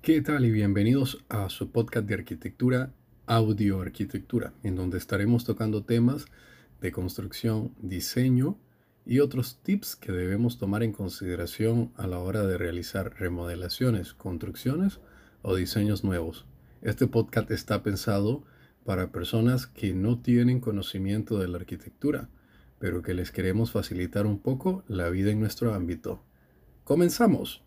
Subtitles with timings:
[0.00, 2.92] ¿Qué tal y bienvenidos a su podcast de arquitectura,
[3.26, 6.26] Audio Arquitectura, en donde estaremos tocando temas
[6.80, 8.58] de construcción, diseño
[9.04, 15.00] y otros tips que debemos tomar en consideración a la hora de realizar remodelaciones, construcciones
[15.42, 16.46] o diseños nuevos.
[16.80, 18.44] Este podcast está pensado
[18.84, 22.28] para personas que no tienen conocimiento de la arquitectura,
[22.78, 26.22] pero que les queremos facilitar un poco la vida en nuestro ámbito.
[26.84, 27.62] ¡Comenzamos!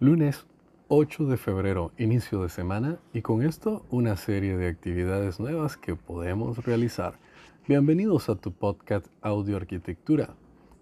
[0.00, 0.44] Lunes
[0.88, 5.96] 8 de febrero, inicio de semana, y con esto una serie de actividades nuevas que
[5.96, 7.18] podemos realizar.
[7.66, 10.34] Bienvenidos a tu podcast Audio Arquitectura.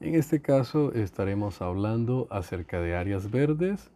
[0.02, 3.92] En este caso estaremos hablando acerca de áreas verdes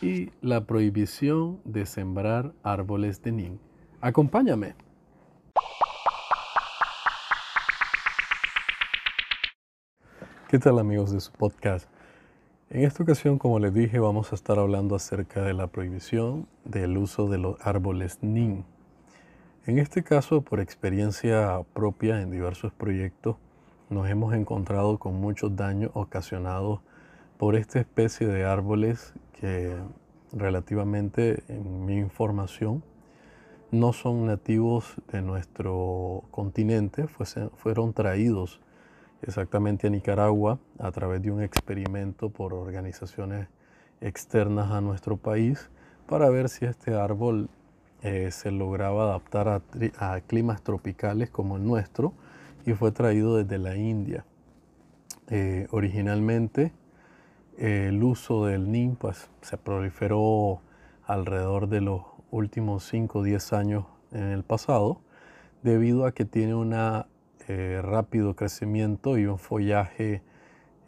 [0.00, 3.60] y la prohibición de sembrar árboles de nin.
[4.00, 4.76] Acompáñame.
[10.48, 11.90] ¿Qué tal amigos de su podcast?
[12.70, 16.96] En esta ocasión, como les dije, vamos a estar hablando acerca de la prohibición del
[16.96, 18.64] uso de los árboles NIN.
[19.66, 23.34] En este caso, por experiencia propia en diversos proyectos,
[23.90, 26.80] nos hemos encontrado con muchos daños ocasionados
[27.36, 29.76] por esta especie de árboles que
[30.32, 32.82] relativamente, en mi información,
[33.72, 38.60] no son nativos de nuestro continente, fueron traídos
[39.22, 43.48] exactamente a Nicaragua a través de un experimento por organizaciones
[44.00, 45.68] externas a nuestro país
[46.06, 47.48] para ver si este árbol
[48.02, 49.62] eh, se lograba adaptar
[49.98, 52.14] a, climas tropicales como el nuestro
[52.66, 54.24] y fue traído desde la India.
[55.28, 56.72] Eh, originalmente
[57.56, 60.60] el uso del NIM pues, se proliferó
[61.04, 65.00] alrededor de los últimos 5 o 10 años en el pasado
[65.62, 67.06] debido a que tiene una
[67.48, 70.22] eh, rápido crecimiento y un follaje,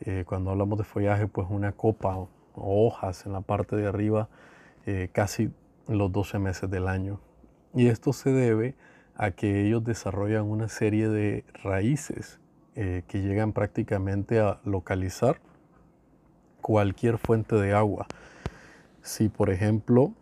[0.01, 4.29] eh, cuando hablamos de follaje, pues una copa o, hojas en la parte de arriba
[4.87, 5.51] eh, casi
[5.89, 7.21] los 12 meses del año.
[7.75, 8.92] Y esto se debe a
[9.37, 12.41] que ellos desarrollan una serie de raíces
[12.75, 15.41] que llegan prácticamente a localizar
[16.61, 18.07] cualquier fuente de agua.
[19.03, 20.13] Si por ejemplo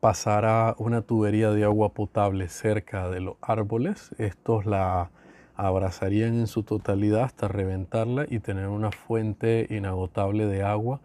[0.00, 5.10] pasara una tubería de agua potable cerca de los árboles, estos la
[5.56, 11.00] abrazarían en su totalidad hasta reventarla y tener una fuente inagotable de agua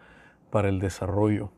[0.49, 1.51] para el desarrollo.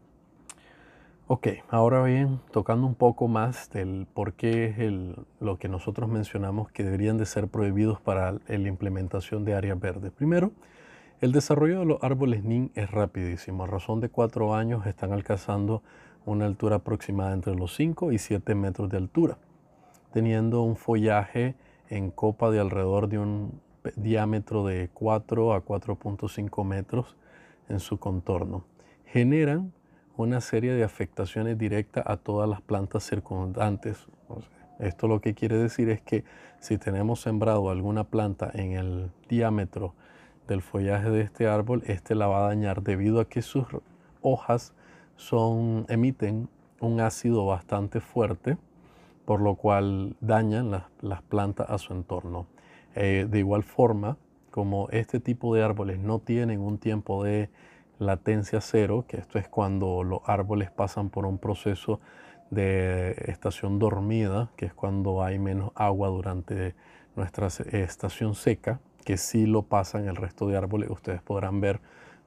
[1.29, 6.71] Ok, ahora bien, tocando un poco más del por qué el, lo que nosotros mencionamos
[6.71, 10.13] que deberían de ser prohibidos para la implementación de áreas verdes.
[10.13, 10.53] Primero,
[11.19, 13.65] el desarrollo de los árboles NIN es rapidísimo.
[13.65, 15.83] A razón de cuatro años están alcanzando
[16.25, 19.37] una altura aproximada entre los 5 y 7 metros de altura,
[20.13, 21.55] teniendo un follaje
[21.89, 23.59] en copa de alrededor de un
[23.97, 27.17] diámetro de 4 a 4.5 metros
[27.67, 28.63] en su contorno.
[29.07, 29.73] Generan
[30.17, 34.07] una serie de afectaciones directas a todas las plantas circundantes.
[34.79, 36.23] esto lo que quiere decir es que
[36.59, 39.93] si tenemos sembrado alguna planta en el diámetro
[40.47, 43.65] del follaje de este árbol, este la va a dañar debido a que sus
[44.21, 44.73] hojas
[45.87, 48.57] emiten un ácido bastante fuerte,
[49.25, 52.47] por lo cual dañan las, plantas a su entorno.
[52.95, 54.17] Eh, de igual forma,
[54.51, 57.49] como este tipo de árboles no tienen un tiempo de
[57.99, 61.99] latencia cero, que esto es cuando los árboles pasan por un proceso
[62.49, 66.75] de estación dormida, que es cuando hay menos agua durante
[67.15, 70.89] nuestra estación seca, que sí lo pasan el resto de árboles.
[70.89, 71.79] Ustedes podrán ver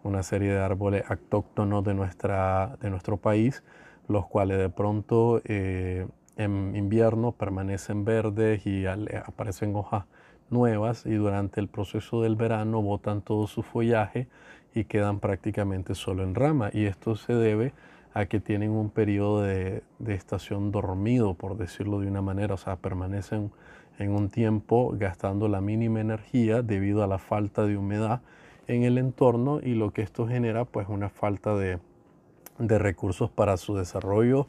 [0.03, 3.63] una serie de árboles autóctonos de, nuestra, de nuestro país,
[4.09, 6.07] los cuales de pronto eh,
[6.37, 10.05] en invierno permanecen verdes y aparecen hojas
[10.49, 14.29] nuevas y durante el proceso del verano botan todo su follaje
[14.75, 16.71] y quedan prácticamente solo en rama.
[16.73, 17.73] Y esto se debe
[18.15, 22.59] a que tienen un periodo de, de, estación dormido, por decirlo de una manera, o
[22.59, 23.53] sea, permanecen
[23.99, 28.23] en un tiempo gastando la mínima energía debido a la falta de humedad
[28.67, 31.79] en el entorno y lo que esto genera pues una falta de,
[32.59, 34.47] recursos para su desarrollo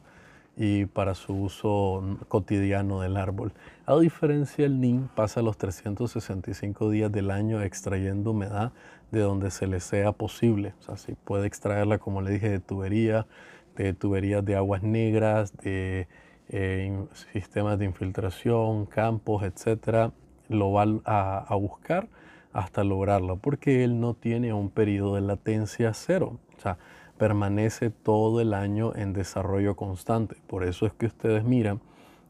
[0.56, 3.52] y para su uso cotidiano del árbol.
[3.86, 8.72] A diferencia el NIM pasa los 365 días del año extrayendo humedad
[9.10, 10.74] de donde se le sea posible.
[10.80, 13.26] O sea, si puede extraerla, como le dije, de tubería,
[13.76, 16.06] de tuberías de aguas negras, de
[16.48, 20.12] eh, sistemas de infiltración, campos, etcétera,
[20.48, 22.08] lo va a buscar
[22.52, 26.38] hasta lograrlo, porque él no tiene un periodo de latencia cero.
[26.56, 26.78] O sea,
[27.18, 30.36] permanece todo el año en desarrollo constante.
[30.46, 31.80] Por eso es que ustedes miran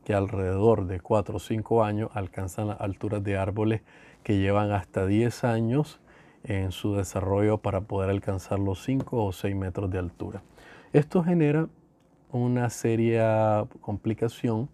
[0.05, 3.83] que alrededor de 4 o 5 años alcanzan las alturas de árboles
[4.23, 6.01] que llevan hasta 10 años
[6.45, 10.43] en su desarrollo para poder alcanzar los 5 o 6 metros de altura.
[10.93, 11.69] Esto genera
[12.31, 14.69] una seria complicación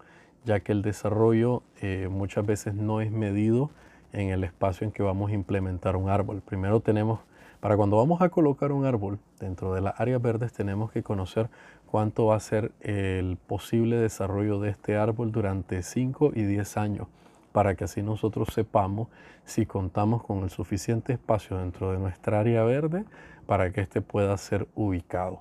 [0.44, 3.70] ya que el desarrollo eh, muchas veces no es medido
[4.12, 6.40] en el espacio en que vamos a implementar un árbol.
[6.40, 7.20] Primero tenemos,
[7.60, 11.50] para cuando vamos a colocar un árbol dentro de las áreas verdes, tenemos que conocer
[11.86, 17.08] cuánto va a ser el posible desarrollo de este árbol durante 5 y 10 años,
[17.52, 19.08] para que así nosotros sepamos
[19.44, 23.04] si contamos con el suficiente espacio dentro de nuestra área verde
[23.46, 25.40] para que éste pueda ser ubicado.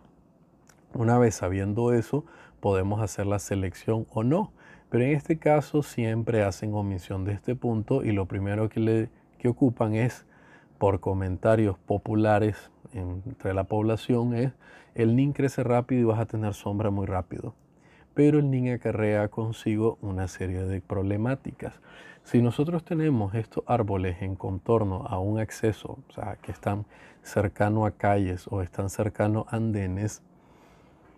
[0.93, 2.25] Una vez sabiendo eso,
[2.59, 4.51] podemos hacer la selección o no.
[4.89, 9.47] Pero en este caso siempre hacen omisión de este punto y lo primero que, que
[9.49, 10.25] ocupan es,
[10.77, 14.53] por comentarios populares entre la población, es
[14.95, 17.53] el NIN crece rápido y vas a tener sombra muy rápido.
[18.13, 21.73] Pero el NIN acarrea consigo una serie de problemáticas.
[22.23, 26.85] Si nosotros tenemos estos árboles en contorno a un acceso, o sea, que están
[27.21, 30.23] cercano a calles o están cercanos a andenes,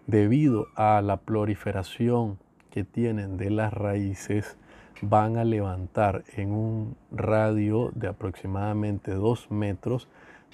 [0.07, 2.37] debido a la proliferación
[2.69, 4.57] que tienen de las raíces,
[5.01, 10.07] van a levantar en un radio de aproximadamente 2 metros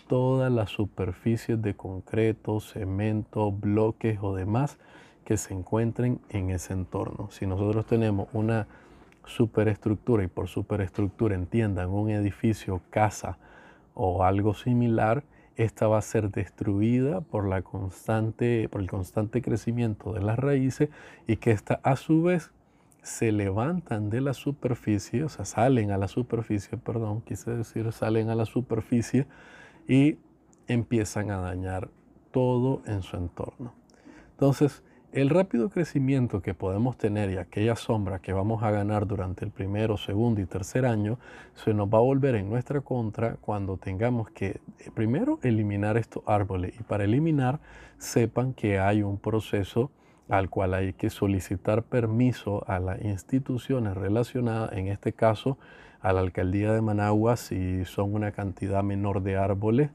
[0.08, 4.78] todas las superficies de concreto, cemento, bloques o demás
[5.24, 7.30] que se encuentren en ese entorno.
[7.32, 8.68] Si nosotros tenemos una
[9.26, 13.40] superestructura y por superestructura entiendan un edificio, casa
[13.96, 15.24] o algo similar,
[15.56, 20.90] esta va a ser destruida por, la constante, por el constante crecimiento de las raíces
[21.28, 22.52] y que esta a su vez
[23.06, 28.30] se levantan de la superficie, o sea, salen a la superficie, perdón, quise decir, salen
[28.30, 29.28] a la superficie
[29.88, 30.18] y
[30.68, 31.92] empiezan a dañar
[32.32, 33.74] todo en su entorno.
[34.32, 34.82] Entonces,
[35.12, 39.52] el rápido crecimiento que podemos tener y aquella sombra que vamos a ganar durante el
[39.52, 41.20] primero, segundo y tercer año
[41.54, 46.24] se nos va a volver en nuestra contra cuando tengamos que eh, primero eliminar estos
[46.26, 47.60] árboles y para eliminar
[48.00, 49.92] sepan que hay un proceso
[50.30, 55.58] al cual hay que solicitar permiso a las instituciones relacionadas, en este caso
[56.02, 59.90] a la alcaldía de Managua si son una cantidad menor de árboles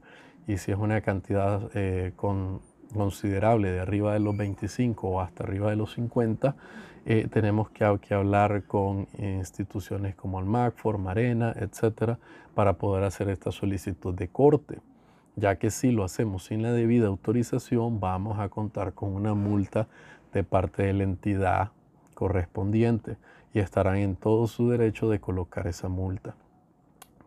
[0.47, 2.61] y si es una cantidad eh, con
[2.93, 6.55] considerable de arriba de los 25 o hasta arriba de los 50,
[7.05, 12.19] eh, tenemos que, hablar con instituciones como el MACFOR, Marena, etcétera,
[12.53, 14.79] para poder hacer esta solicitud de corte,
[15.35, 19.87] ya que si lo hacemos sin la debida autorización, vamos a contar con una multa
[20.33, 21.71] de parte de la entidad
[22.13, 23.17] correspondiente
[23.53, 26.35] y estarán en todo su derecho de colocar esa multa.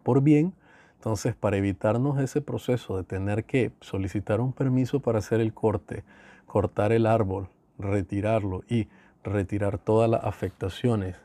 [0.02, 0.54] Por bien,
[0.96, 6.02] entonces, para evitarnos ese proceso de tener que solicitar un permiso para hacer el corte,
[6.46, 7.48] cortar el árbol,
[7.78, 8.88] retirarlo y
[9.22, 11.16] retirar todas las afectaciones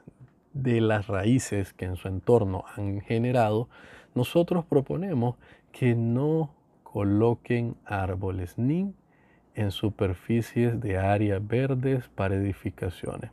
[0.54, 3.70] de las raíces que en su entorno han generado,
[4.16, 5.36] nosotros proponemos
[5.72, 6.52] que no
[6.84, 8.94] coloquen árboles ni
[9.60, 13.32] en superficies de áreas verdes para edificaciones.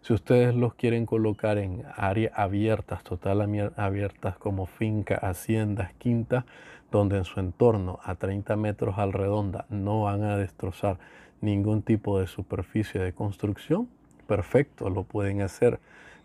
[0.00, 6.44] Si ustedes los quieren colocar en áreas abiertas, total abiertas como finca, haciendas, quintas,
[6.90, 10.98] donde en su entorno a 30 metros al redonda no van a destrozar
[11.40, 13.88] ningún tipo de superficie de construcción,
[14.26, 15.78] perfecto, lo pueden hacer.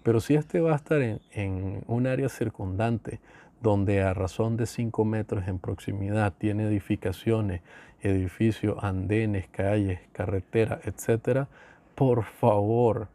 [0.03, 3.19] Pero si este va a estar en un área circundante,
[3.61, 7.61] donde a razón de 5 metros en proximidad tiene edificaciones,
[8.01, 11.47] edificios, andenes, calles, carreteras, etc.,
[11.95, 13.09] por favor,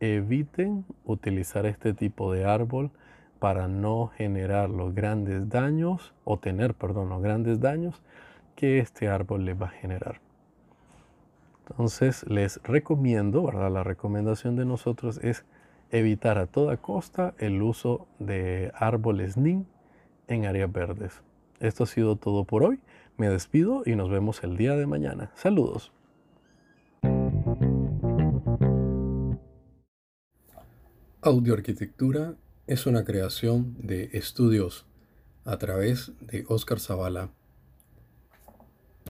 [0.00, 2.90] eviten utilizar este tipo de árbol
[3.38, 8.02] para no generar los grandes daños o tener, perdón, los grandes daños
[8.56, 10.20] que este árbol les va a generar.
[11.68, 13.70] Entonces les recomiendo, ¿verdad?
[13.70, 15.44] La recomendación de nosotros es
[15.90, 19.66] evitar a toda costa el uso de árboles NIN
[20.28, 21.22] en áreas verdes.
[21.60, 22.80] Esto ha sido todo por hoy.
[23.16, 25.30] Me despido y nos vemos el día de mañana.
[25.34, 25.92] Saludos.
[31.22, 32.34] Audioarquitectura
[32.66, 34.86] es una creación de estudios
[35.44, 37.30] a través de Oscar Zavala